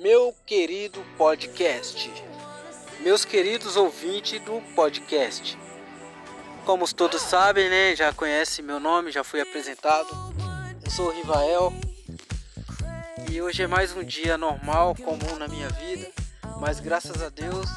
[0.00, 2.10] Meu querido podcast,
[3.00, 5.56] meus queridos ouvintes do podcast.
[6.66, 10.08] Como todos sabem, né, já conhecem meu nome, já fui apresentado.
[10.84, 11.72] Eu sou o Rivael
[13.30, 16.10] e hoje é mais um dia normal, comum na minha vida,
[16.60, 17.68] mas graças a Deus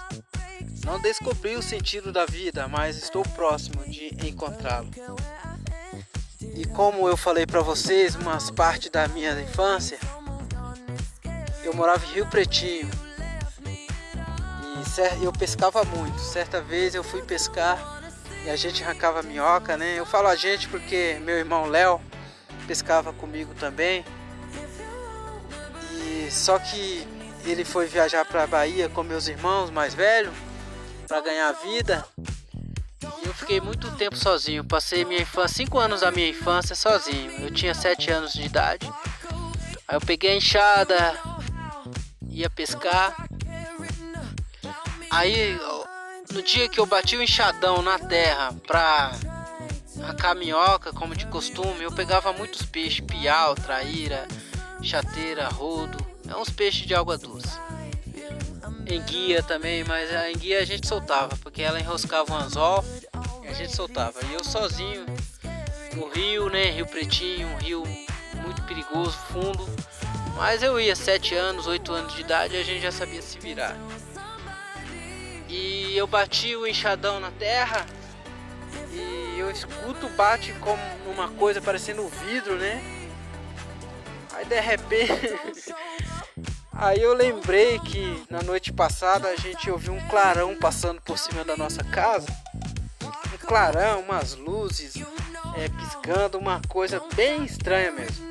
[0.83, 4.89] não descobri o sentido da vida, mas estou próximo de encontrá-lo.
[6.41, 9.99] E como eu falei para vocês, umas partes da minha infância,
[11.67, 12.89] eu morava em Rio Pretinho
[15.19, 16.19] e eu pescava muito.
[16.19, 18.01] Certa vez eu fui pescar
[18.45, 19.95] e a gente arrancava minhoca, né?
[19.95, 22.01] Eu falo a gente porque meu irmão Léo
[22.65, 24.05] pescava comigo também.
[25.91, 27.05] E só que
[27.45, 30.33] ele foi viajar para a Bahia com meus irmãos mais velhos
[31.07, 32.05] para ganhar vida.
[33.23, 34.63] E eu fiquei muito tempo sozinho.
[34.63, 37.31] Passei minha infância, 5 anos da minha infância sozinho.
[37.41, 38.89] Eu tinha 7 anos de idade.
[39.87, 41.17] Aí eu peguei a enxada,
[42.37, 43.27] ia pescar.
[45.09, 45.59] Aí
[46.31, 49.11] no dia que eu bati o enxadão na terra pra
[50.23, 54.27] a minhoca, como de costume, eu pegava muitos peixes, piau, traíra,
[54.81, 55.97] chateira, rodo,
[56.29, 57.57] é uns peixes de água doce.
[58.89, 62.83] Enguia também, mas a enguia a gente soltava, porque ela enroscava um anzol
[63.43, 64.19] e a gente soltava.
[64.29, 65.05] E eu sozinho
[65.95, 67.83] no rio, né, Rio Pretinho, um rio
[68.41, 69.65] muito perigoso, fundo.
[70.37, 73.39] Mas eu ia 7 anos, 8 anos de idade e a gente já sabia se
[73.39, 73.75] virar.
[75.49, 77.83] E eu bati o enxadão na terra
[78.91, 82.81] e eu escuto bate como uma coisa parecendo um vidro, né?
[84.33, 85.35] Aí de repente.
[86.71, 91.43] Aí eu lembrei que na noite passada a gente ouviu um clarão passando por cima
[91.43, 92.27] da nossa casa.
[93.33, 94.93] Um clarão, umas luzes
[95.55, 98.27] é, piscando, uma coisa bem estranha mesmo.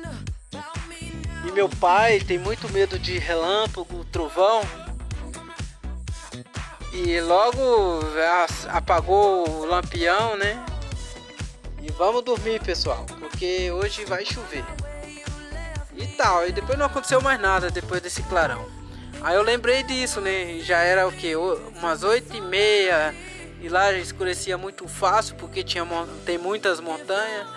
[1.47, 4.61] E meu pai tem muito medo de relâmpago, trovão.
[6.91, 8.01] E logo
[8.67, 10.61] apagou o lampião, né?
[11.81, 14.65] E vamos dormir, pessoal, porque hoje vai chover.
[15.95, 18.65] E tal, e depois não aconteceu mais nada depois desse clarão.
[19.21, 20.59] Aí eu lembrei disso, né?
[20.59, 21.33] Já era o que?
[21.35, 23.15] Umas oito e meia.
[23.61, 25.85] E lá escurecia muito fácil porque tinha,
[26.25, 27.47] tem muitas montanhas.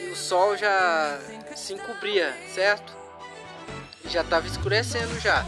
[0.00, 1.18] E o sol já
[1.56, 2.92] se encobria, certo?
[4.10, 5.44] Já estava escurecendo já.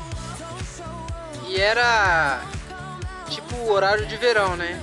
[1.49, 2.43] E era
[3.29, 4.81] tipo o horário de verão, né?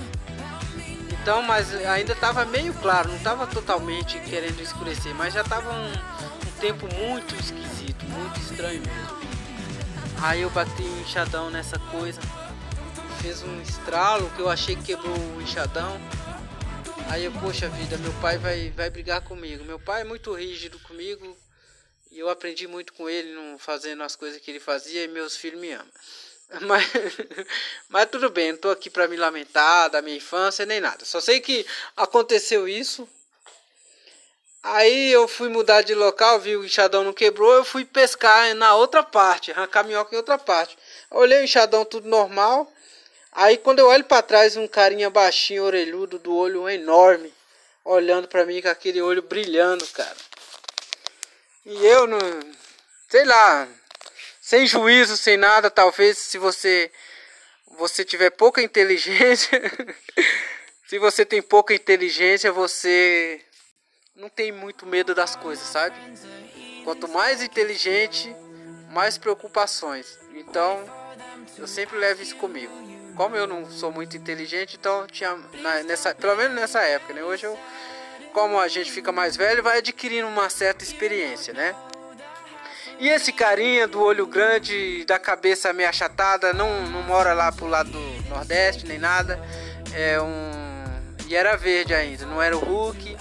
[1.24, 5.92] Então, mas ainda estava meio claro, não estava totalmente querendo escurecer, mas já estava um,
[5.92, 9.18] um, tempo muito esquisito, muito estranho mesmo.
[10.20, 12.20] Aí eu bati o enxadão nessa coisa,
[13.22, 15.98] fez um estralo que eu achei que quebrou o enxadão.
[17.08, 19.64] Aí eu, poxa vida, meu pai vai, vai brigar comigo.
[19.64, 21.36] Meu pai é muito rígido comigo
[22.10, 25.36] e eu aprendi muito com ele, não fazendo as coisas que ele fazia e meus
[25.36, 25.86] filhos me amam.
[26.60, 26.86] Mas,
[27.88, 31.04] mas tudo bem, não tô aqui para me lamentar da minha infância nem nada.
[31.04, 31.66] Só sei que
[31.96, 33.08] aconteceu isso.
[34.62, 38.74] Aí eu fui mudar de local, vi o enxadão não quebrou, eu fui pescar na
[38.74, 40.78] outra parte, arrancar minhoca em outra parte.
[41.10, 42.70] Olhei o enxadão tudo normal.
[43.34, 47.34] Aí quando eu olho para trás, um carinha baixinho, orelhudo, do olho enorme,
[47.84, 50.16] olhando para mim com aquele olho brilhando, cara.
[51.66, 52.20] E eu não.
[53.08, 53.68] Sei lá.
[54.40, 56.92] Sem juízo, sem nada, talvez se você.
[57.76, 59.60] Você tiver pouca inteligência.
[60.86, 63.40] se você tem pouca inteligência, você
[64.14, 65.96] não tem muito medo das coisas, sabe?
[66.84, 68.32] Quanto mais inteligente,
[68.92, 70.16] mais preocupações.
[70.34, 70.84] Então,
[71.58, 75.36] eu sempre levo isso comigo como eu não sou muito inteligente, então tinha
[75.86, 77.22] nessa, pelo menos nessa época, né?
[77.22, 77.58] Hoje eu,
[78.32, 81.74] como a gente fica mais velho, vai adquirindo uma certa experiência, né?
[82.98, 87.66] E esse carinha do olho grande, da cabeça meio achatada, não, não mora lá pro
[87.66, 89.40] lado do Nordeste nem nada.
[89.92, 90.52] É um.
[91.26, 93.16] E era verde ainda, não era o Hulk.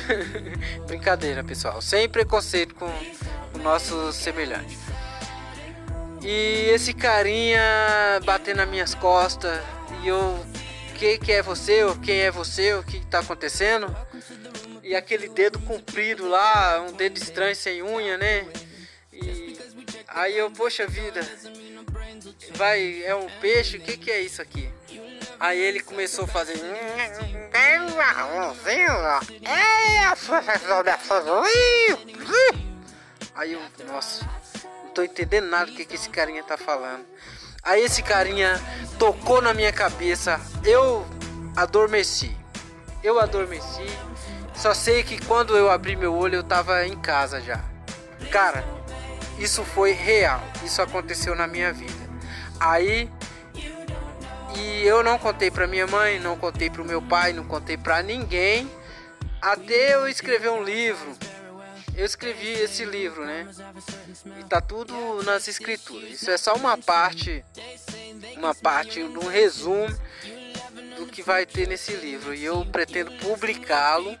[0.86, 1.80] Brincadeira, pessoal.
[1.82, 2.90] Sem preconceito com
[3.54, 4.85] o nosso semelhante.
[6.28, 7.60] E esse carinha
[8.24, 9.62] batendo nas minhas costas
[10.02, 10.44] e eu,
[10.96, 11.84] que que é você?
[11.84, 12.74] Ou quem é você?
[12.74, 13.94] O que tá acontecendo?
[14.82, 18.44] E aquele dedo comprido lá, um dedo estranho sem unha, né?
[19.12, 19.56] E
[20.08, 21.20] aí eu, poxa vida,
[22.56, 24.68] vai, é um peixe, o que que é isso aqui?
[25.38, 26.60] Aí ele começou a fazer.
[33.32, 34.24] Aí eu, nossa,
[34.96, 37.04] tô entendendo nada do que, que esse carinha tá falando.
[37.62, 38.58] Aí esse carinha
[38.98, 41.06] tocou na minha cabeça, eu
[41.54, 42.34] adormeci.
[43.04, 43.86] Eu adormeci.
[44.54, 47.62] Só sei que quando eu abri meu olho eu tava em casa já.
[48.30, 48.64] Cara,
[49.38, 52.06] isso foi real, isso aconteceu na minha vida.
[52.58, 53.10] Aí
[54.56, 57.76] e eu não contei para minha mãe, não contei para o meu pai, não contei
[57.76, 58.70] para ninguém,
[59.42, 61.25] até eu escrever um livro.
[61.96, 63.48] Eu escrevi esse livro, né?
[64.38, 66.10] E tá tudo nas escrituras.
[66.10, 67.42] Isso é só uma parte,
[68.36, 69.88] uma parte, um resumo
[70.98, 72.34] do que vai ter nesse livro.
[72.34, 74.14] E eu pretendo publicá-lo,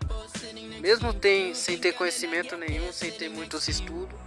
[0.80, 4.18] mesmo tem, sem ter conhecimento nenhum, sem ter muitos estudos.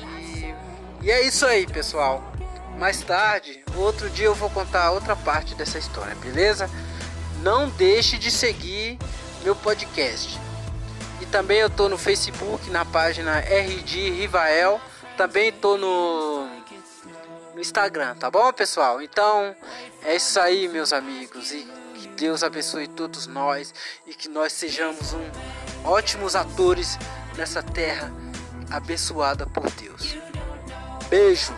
[0.00, 2.32] E, e é isso aí, pessoal.
[2.76, 6.68] Mais tarde, outro dia eu vou contar outra parte dessa história, beleza?
[7.40, 8.98] Não deixe de seguir
[9.44, 10.40] meu podcast.
[11.22, 14.80] E também eu tô no Facebook, na página RD Rivael.
[15.16, 16.48] Também tô no,
[17.56, 19.00] Instagram, tá bom, pessoal?
[19.00, 19.54] Então,
[20.02, 21.52] é isso aí, meus amigos.
[21.52, 21.64] E
[21.94, 23.72] que Deus abençoe todos nós
[24.04, 25.30] e que nós sejamos um
[25.84, 26.98] ótimos atores
[27.36, 28.12] nessa terra
[28.68, 30.16] abençoada por Deus.
[31.08, 31.52] Beijo.